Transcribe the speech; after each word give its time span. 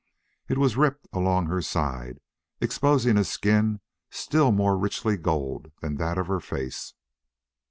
It 0.49 0.57
was 0.57 0.77
ripped 0.77 1.07
along 1.13 1.45
her 1.45 1.61
side, 1.61 2.21
exposing 2.59 3.17
a 3.19 3.23
skin 3.23 3.81
still 4.09 4.51
more 4.51 4.75
richly 4.75 5.15
gold 5.15 5.71
than 5.81 5.97
that 5.97 6.17
of 6.17 6.25
her 6.25 6.39
face. 6.39 6.95